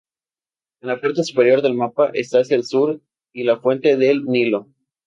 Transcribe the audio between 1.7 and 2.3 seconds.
mapa